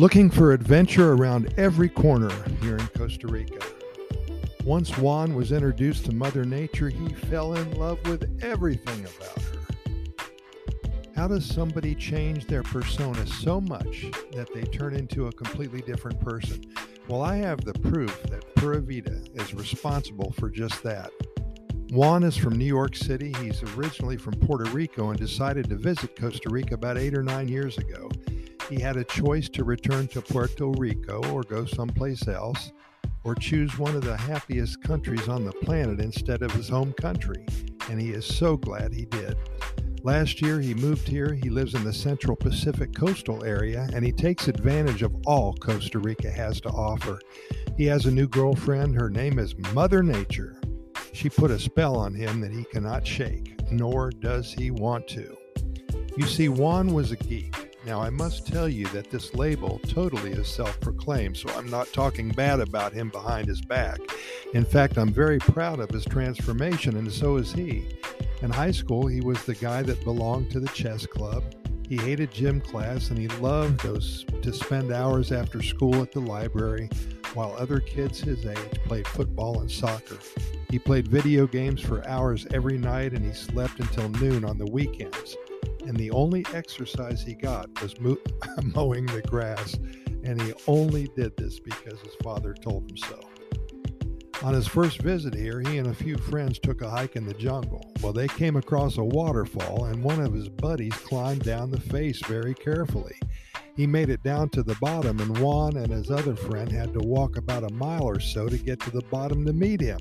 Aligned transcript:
Looking 0.00 0.30
for 0.30 0.52
adventure 0.52 1.12
around 1.12 1.52
every 1.58 1.90
corner 1.90 2.32
here 2.62 2.78
in 2.78 2.86
Costa 2.96 3.26
Rica. 3.26 3.58
Once 4.64 4.96
Juan 4.96 5.34
was 5.34 5.52
introduced 5.52 6.06
to 6.06 6.14
Mother 6.14 6.46
Nature, 6.46 6.88
he 6.88 7.10
fell 7.10 7.52
in 7.52 7.70
love 7.78 8.02
with 8.06 8.42
everything 8.42 9.00
about 9.00 9.42
her. 9.42 10.24
How 11.14 11.28
does 11.28 11.44
somebody 11.44 11.94
change 11.94 12.46
their 12.46 12.62
persona 12.62 13.26
so 13.26 13.60
much 13.60 14.06
that 14.32 14.48
they 14.54 14.62
turn 14.62 14.96
into 14.96 15.26
a 15.26 15.32
completely 15.32 15.82
different 15.82 16.18
person? 16.18 16.64
Well, 17.06 17.20
I 17.20 17.36
have 17.36 17.62
the 17.62 17.74
proof 17.74 18.22
that 18.30 18.54
Pura 18.54 18.80
Vida 18.80 19.20
is 19.34 19.52
responsible 19.52 20.32
for 20.38 20.48
just 20.48 20.82
that. 20.82 21.10
Juan 21.90 22.22
is 22.22 22.38
from 22.38 22.56
New 22.56 22.64
York 22.64 22.96
City. 22.96 23.34
He's 23.42 23.62
originally 23.74 24.16
from 24.16 24.32
Puerto 24.32 24.64
Rico 24.70 25.10
and 25.10 25.18
decided 25.18 25.68
to 25.68 25.76
visit 25.76 26.18
Costa 26.18 26.48
Rica 26.48 26.72
about 26.72 26.96
eight 26.96 27.14
or 27.14 27.22
nine 27.22 27.48
years 27.48 27.76
ago. 27.76 28.08
He 28.70 28.80
had 28.80 28.96
a 28.96 29.04
choice 29.04 29.48
to 29.50 29.64
return 29.64 30.06
to 30.08 30.22
Puerto 30.22 30.68
Rico 30.68 31.20
or 31.32 31.42
go 31.42 31.64
someplace 31.64 32.28
else, 32.28 32.70
or 33.24 33.34
choose 33.34 33.76
one 33.76 33.96
of 33.96 34.04
the 34.04 34.16
happiest 34.16 34.80
countries 34.82 35.28
on 35.28 35.44
the 35.44 35.52
planet 35.52 35.98
instead 35.98 36.40
of 36.42 36.52
his 36.52 36.68
home 36.68 36.92
country, 36.92 37.44
and 37.90 38.00
he 38.00 38.10
is 38.10 38.24
so 38.24 38.56
glad 38.56 38.92
he 38.92 39.06
did. 39.06 39.36
Last 40.02 40.40
year, 40.40 40.60
he 40.60 40.72
moved 40.72 41.06
here. 41.06 41.34
He 41.34 41.50
lives 41.50 41.74
in 41.74 41.84
the 41.84 41.92
Central 41.92 42.36
Pacific 42.36 42.94
coastal 42.94 43.44
area, 43.44 43.86
and 43.92 44.04
he 44.04 44.12
takes 44.12 44.48
advantage 44.48 45.02
of 45.02 45.14
all 45.26 45.52
Costa 45.54 45.98
Rica 45.98 46.30
has 46.30 46.60
to 46.62 46.70
offer. 46.70 47.18
He 47.76 47.84
has 47.86 48.06
a 48.06 48.10
new 48.10 48.28
girlfriend. 48.28 48.94
Her 48.94 49.10
name 49.10 49.38
is 49.38 49.58
Mother 49.74 50.02
Nature. 50.02 50.58
She 51.12 51.28
put 51.28 51.50
a 51.50 51.58
spell 51.58 51.96
on 51.96 52.14
him 52.14 52.40
that 52.40 52.52
he 52.52 52.64
cannot 52.64 53.06
shake, 53.06 53.60
nor 53.70 54.10
does 54.10 54.52
he 54.52 54.70
want 54.70 55.08
to. 55.08 55.36
You 56.16 56.26
see, 56.26 56.48
Juan 56.48 56.94
was 56.94 57.10
a 57.10 57.16
geek. 57.16 57.54
Now, 57.86 58.02
I 58.02 58.10
must 58.10 58.46
tell 58.46 58.68
you 58.68 58.86
that 58.88 59.10
this 59.10 59.34
label 59.34 59.80
totally 59.88 60.32
is 60.32 60.48
self 60.48 60.78
proclaimed, 60.80 61.38
so 61.38 61.48
I'm 61.50 61.70
not 61.70 61.92
talking 61.94 62.28
bad 62.28 62.60
about 62.60 62.92
him 62.92 63.08
behind 63.08 63.48
his 63.48 63.62
back. 63.62 63.98
In 64.52 64.66
fact, 64.66 64.98
I'm 64.98 65.12
very 65.12 65.38
proud 65.38 65.80
of 65.80 65.88
his 65.88 66.04
transformation, 66.04 66.96
and 66.96 67.10
so 67.10 67.36
is 67.36 67.52
he. 67.52 67.88
In 68.42 68.50
high 68.50 68.70
school, 68.70 69.06
he 69.06 69.22
was 69.22 69.42
the 69.44 69.54
guy 69.54 69.82
that 69.82 70.04
belonged 70.04 70.50
to 70.50 70.60
the 70.60 70.68
chess 70.68 71.06
club. 71.06 71.42
He 71.88 71.96
hated 71.96 72.30
gym 72.30 72.60
class 72.60 73.10
and 73.10 73.18
he 73.18 73.28
loved 73.38 73.80
those 73.80 74.24
to 74.42 74.52
spend 74.52 74.92
hours 74.92 75.32
after 75.32 75.60
school 75.60 76.02
at 76.02 76.12
the 76.12 76.20
library 76.20 76.88
while 77.34 77.54
other 77.58 77.80
kids 77.80 78.20
his 78.20 78.46
age 78.46 78.84
played 78.84 79.08
football 79.08 79.60
and 79.60 79.70
soccer. 79.70 80.18
He 80.70 80.78
played 80.78 81.08
video 81.08 81.48
games 81.48 81.80
for 81.80 82.06
hours 82.06 82.46
every 82.52 82.78
night 82.78 83.12
and 83.12 83.24
he 83.24 83.32
slept 83.32 83.80
until 83.80 84.08
noon 84.08 84.44
on 84.44 84.56
the 84.56 84.70
weekends 84.70 85.36
and 85.82 85.96
the 85.96 86.10
only 86.10 86.44
exercise 86.52 87.22
he 87.22 87.34
got 87.34 87.68
was 87.82 87.98
mo- 88.00 88.18
mowing 88.74 89.06
the 89.06 89.22
grass, 89.22 89.74
and 90.24 90.40
he 90.40 90.52
only 90.66 91.08
did 91.16 91.36
this 91.36 91.60
because 91.60 92.00
his 92.00 92.14
father 92.22 92.54
told 92.54 92.90
him 92.90 92.96
so. 92.96 93.20
On 94.42 94.54
his 94.54 94.66
first 94.66 95.02
visit 95.02 95.34
here, 95.34 95.60
he 95.60 95.76
and 95.76 95.88
a 95.88 95.94
few 95.94 96.16
friends 96.16 96.58
took 96.58 96.80
a 96.80 96.88
hike 96.88 97.14
in 97.14 97.26
the 97.26 97.34
jungle. 97.34 97.92
Well, 98.00 98.14
they 98.14 98.26
came 98.26 98.56
across 98.56 98.96
a 98.96 99.04
waterfall, 99.04 99.84
and 99.84 100.02
one 100.02 100.20
of 100.20 100.32
his 100.32 100.48
buddies 100.48 100.94
climbed 100.94 101.42
down 101.42 101.70
the 101.70 101.80
face 101.80 102.24
very 102.24 102.54
carefully. 102.54 103.18
He 103.76 103.86
made 103.86 104.08
it 104.08 104.22
down 104.22 104.48
to 104.50 104.62
the 104.62 104.76
bottom, 104.76 105.20
and 105.20 105.36
Juan 105.38 105.76
and 105.76 105.88
his 105.88 106.10
other 106.10 106.34
friend 106.34 106.72
had 106.72 106.94
to 106.94 107.00
walk 107.00 107.36
about 107.36 107.70
a 107.70 107.74
mile 107.74 108.04
or 108.04 108.18
so 108.18 108.48
to 108.48 108.56
get 108.56 108.80
to 108.80 108.90
the 108.90 109.02
bottom 109.10 109.44
to 109.44 109.52
meet 109.52 109.80
him. 109.80 110.00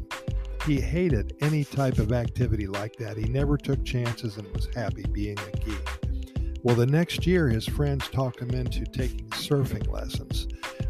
He 0.66 0.80
hated 0.80 1.36
any 1.42 1.64
type 1.64 1.98
of 2.00 2.12
activity 2.12 2.68
like 2.68 2.96
that. 2.98 3.18
He 3.18 3.26
never 3.26 3.58
took 3.58 3.84
chances 3.84 4.38
and 4.38 4.48
was 4.54 4.68
happy 4.76 5.04
being 5.12 5.38
a 5.40 5.58
geek. 5.58 6.62
Well, 6.62 6.76
the 6.76 6.86
next 6.86 7.26
year, 7.26 7.48
his 7.48 7.66
friends 7.66 8.08
talked 8.10 8.42
him 8.42 8.50
into 8.52 8.84
taking 8.86 9.30
surfing 9.30 9.90
lessons. 9.90 10.48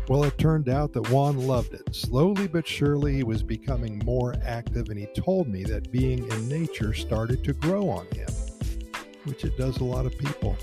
Well, 0.07 0.23
it 0.23 0.37
turned 0.39 0.69
out 0.69 0.91
that 0.93 1.09
Juan 1.09 1.37
loved 1.45 1.73
it. 1.73 1.95
Slowly 1.95 2.47
but 2.47 2.67
surely, 2.67 3.17
he 3.17 3.23
was 3.23 3.43
becoming 3.43 4.01
more 4.03 4.33
active, 4.43 4.89
and 4.89 4.97
he 4.97 5.05
told 5.15 5.47
me 5.47 5.63
that 5.65 5.91
being 5.91 6.27
in 6.29 6.49
nature 6.49 6.95
started 6.95 7.43
to 7.43 7.53
grow 7.53 7.87
on 7.89 8.07
him, 8.07 8.29
which 9.25 9.45
it 9.45 9.55
does 9.55 9.77
a 9.77 9.83
lot 9.83 10.07
of 10.07 10.17
people. 10.17 10.57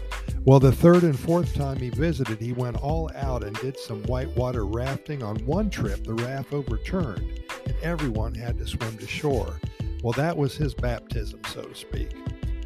Well, 0.44 0.59
the 0.59 0.72
third 0.72 1.04
and 1.04 1.19
fourth 1.19 1.54
time 1.54 1.76
he 1.76 1.91
visited, 1.91 2.41
he 2.41 2.53
went 2.53 2.76
all 2.76 3.09
out 3.14 3.44
and 3.44 3.54
did 3.60 3.78
some 3.78 4.03
whitewater 4.04 4.66
rafting. 4.66 5.22
On 5.22 5.36
one 5.47 5.70
trip, 5.70 6.03
the 6.03 6.14
raft 6.14 6.53
overturned 6.53 7.41
everyone 7.82 8.34
had 8.34 8.59
to 8.59 8.66
swim 8.66 8.97
to 8.98 9.06
shore. 9.06 9.60
Well, 10.03 10.12
that 10.12 10.37
was 10.37 10.56
his 10.56 10.75
baptism, 10.75 11.41
so 11.53 11.62
to 11.62 11.75
speak. 11.75 12.10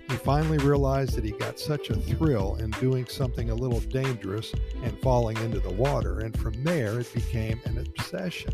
He 0.08 0.16
finally 0.16 0.58
realized 0.58 1.14
that 1.14 1.24
he 1.24 1.30
got 1.30 1.58
such 1.60 1.90
a 1.90 1.94
thrill 1.94 2.56
in 2.56 2.72
doing 2.72 3.06
something 3.06 3.50
a 3.50 3.54
little 3.54 3.80
dangerous 3.80 4.52
and 4.82 5.00
falling 5.00 5.36
into 5.38 5.60
the 5.60 5.70
water, 5.70 6.18
and 6.20 6.36
from 6.36 6.64
there 6.64 6.98
it 6.98 7.14
became 7.14 7.60
an 7.64 7.78
obsession. 7.78 8.52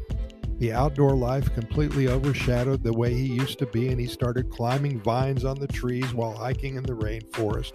The 0.58 0.72
outdoor 0.72 1.16
life 1.16 1.52
completely 1.54 2.08
overshadowed 2.08 2.82
the 2.82 2.92
way 2.92 3.12
he 3.12 3.26
used 3.26 3.58
to 3.58 3.66
be, 3.66 3.88
and 3.88 3.98
he 3.98 4.06
started 4.06 4.50
climbing 4.50 5.00
vines 5.00 5.44
on 5.44 5.58
the 5.58 5.66
trees 5.66 6.14
while 6.14 6.32
hiking 6.32 6.76
in 6.76 6.82
the 6.82 6.94
rainforest. 6.94 7.72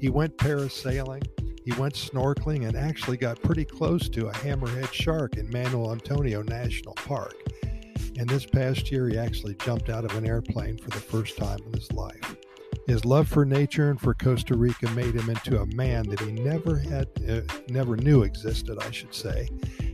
He 0.00 0.10
went 0.10 0.36
parasailing, 0.36 1.26
he 1.64 1.72
went 1.72 1.94
snorkeling, 1.94 2.66
and 2.66 2.76
actually 2.76 3.16
got 3.16 3.42
pretty 3.42 3.64
close 3.64 4.08
to 4.10 4.28
a 4.28 4.32
hammerhead 4.32 4.92
shark 4.92 5.36
in 5.36 5.50
Manuel 5.50 5.92
Antonio 5.92 6.42
National 6.42 6.94
Park. 6.94 7.34
And 8.20 8.28
this 8.28 8.44
past 8.44 8.92
year, 8.92 9.08
he 9.08 9.16
actually 9.16 9.54
jumped 9.54 9.88
out 9.88 10.04
of 10.04 10.14
an 10.14 10.26
airplane 10.26 10.76
for 10.76 10.90
the 10.90 11.00
first 11.00 11.38
time 11.38 11.58
in 11.66 11.72
his 11.72 11.90
life. 11.90 12.36
His 12.86 13.06
love 13.06 13.26
for 13.26 13.46
nature 13.46 13.88
and 13.88 13.98
for 13.98 14.12
Costa 14.12 14.54
Rica 14.58 14.90
made 14.90 15.14
him 15.14 15.30
into 15.30 15.58
a 15.58 15.74
man 15.74 16.06
that 16.10 16.20
he 16.20 16.32
never 16.32 16.76
had, 16.76 17.08
uh, 17.26 17.40
never 17.70 17.96
knew 17.96 18.24
existed, 18.24 18.76
I 18.78 18.90
should 18.90 19.14
say. 19.14 19.48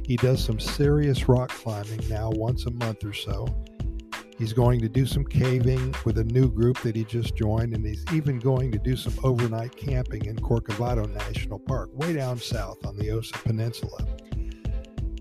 He 0.05 0.17
does 0.17 0.45
some 0.45 0.59
serious 0.59 1.29
rock 1.29 1.51
climbing 1.51 2.01
now 2.09 2.31
once 2.31 2.67
a 2.67 2.73
month 2.73 3.05
or 3.05 3.13
so. 3.13 3.47
He's 4.37 4.53
going 4.53 4.81
to 4.81 4.89
do 4.89 5.07
some 5.07 5.25
caving 5.25 5.95
with 6.05 6.19
a 6.19 6.25
new 6.25 6.51
group 6.51 6.81
that 6.81 6.97
he 6.97 7.05
just 7.05 7.37
joined, 7.37 7.75
and 7.75 7.87
he's 7.87 8.05
even 8.13 8.41
going 8.41 8.73
to 8.73 8.79
do 8.79 8.97
some 8.97 9.15
overnight 9.23 9.77
camping 9.77 10.25
in 10.25 10.35
Corcovado 10.35 11.09
National 11.09 11.61
Park, 11.61 11.91
way 11.93 12.15
down 12.15 12.39
south 12.39 12.85
on 12.85 12.97
the 12.97 13.09
Osa 13.13 13.39
Peninsula. 13.45 14.05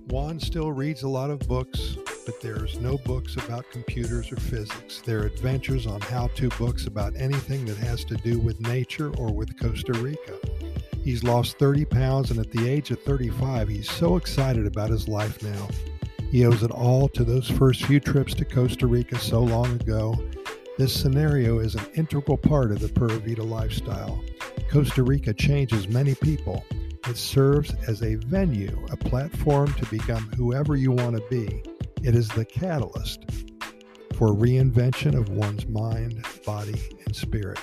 Juan 0.07 0.39
still 0.39 0.71
reads 0.71 1.03
a 1.03 1.07
lot 1.07 1.29
of 1.29 1.37
books, 1.41 1.97
but 2.25 2.41
there's 2.41 2.79
no 2.79 2.97
books 2.97 3.35
about 3.35 3.69
computers 3.71 4.31
or 4.31 4.37
physics. 4.37 5.01
There 5.05 5.21
are 5.21 5.25
adventures 5.27 5.85
on 5.85 6.01
how 6.01 6.27
to 6.35 6.49
books 6.49 6.87
about 6.87 7.15
anything 7.15 7.65
that 7.65 7.77
has 7.77 8.03
to 8.05 8.15
do 8.15 8.39
with 8.39 8.59
nature 8.61 9.11
or 9.17 9.31
with 9.31 9.59
Costa 9.59 9.93
Rica. 9.93 10.39
He's 11.03 11.23
lost 11.23 11.59
30 11.59 11.85
pounds, 11.85 12.31
and 12.31 12.39
at 12.39 12.51
the 12.51 12.67
age 12.67 12.89
of 12.89 13.01
35, 13.03 13.69
he's 13.69 13.89
so 13.89 14.15
excited 14.15 14.65
about 14.65 14.89
his 14.89 15.07
life 15.07 15.43
now. 15.43 15.67
He 16.31 16.45
owes 16.45 16.63
it 16.63 16.71
all 16.71 17.07
to 17.09 17.23
those 17.23 17.47
first 17.47 17.85
few 17.85 17.99
trips 17.99 18.33
to 18.35 18.45
Costa 18.45 18.87
Rica 18.87 19.19
so 19.19 19.41
long 19.41 19.73
ago. 19.73 20.15
This 20.79 20.99
scenario 20.99 21.59
is 21.59 21.75
an 21.75 21.85
integral 21.93 22.37
part 22.37 22.71
of 22.71 22.79
the 22.79 22.89
Pura 22.89 23.19
Vida 23.19 23.43
lifestyle. 23.43 24.23
Costa 24.71 25.03
Rica 25.03 25.33
changes 25.33 25.87
many 25.87 26.15
people. 26.15 26.65
It 27.07 27.17
serves 27.17 27.75
as 27.87 28.01
a 28.01 28.15
venue, 28.15 28.83
a 28.89 28.97
platform 28.97 29.71
to 29.75 29.85
become 29.85 30.31
whoever 30.35 30.75
you 30.75 30.91
want 30.91 31.15
to 31.15 31.23
be. 31.29 31.61
It 32.03 32.15
is 32.15 32.27
the 32.29 32.45
catalyst 32.45 33.25
for 34.15 34.29
reinvention 34.29 35.17
of 35.17 35.29
one's 35.29 35.67
mind, 35.67 36.25
body, 36.45 36.81
and 37.05 37.15
spirit. 37.15 37.59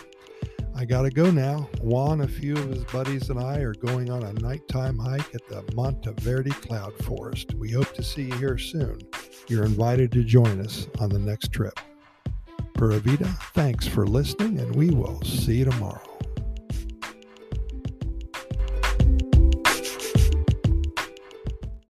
I 0.75 0.85
got 0.85 1.03
to 1.03 1.11
go 1.11 1.31
now. 1.31 1.69
Juan, 1.81 2.23
a 2.23 2.29
few 2.29 2.55
of 2.55 2.69
his 2.71 2.85
buddies, 2.85 3.31
and 3.31 3.39
I 3.39 3.59
are 3.59 3.75
going 3.75 4.11
on 4.11 4.23
a 4.23 4.33
nighttime 4.35 4.99
hike 4.99 5.35
at 5.35 5.47
the 5.49 5.63
Monteverde 5.75 6.51
Cloud 6.51 6.95
Forest. 7.05 7.55
We 7.55 7.71
hope 7.71 7.93
to 7.95 8.03
see 8.03 8.23
you 8.23 8.35
here 8.35 8.59
soon. 8.59 9.01
You're 9.49 9.65
invited 9.65 10.11
to 10.13 10.25
join 10.25 10.61
us 10.61 10.89
on 10.99 11.11
the 11.11 11.19
next 11.19 11.53
trip. 11.53 11.79
Pura 12.75 12.99
Vida, 12.99 13.29
thanks 13.55 13.87
for 13.87 14.07
listening, 14.07 14.59
and 14.59 14.75
we 14.75 14.91
will 14.91 15.21
see 15.23 15.57
you 15.57 15.67
tomorrow. 15.67 16.12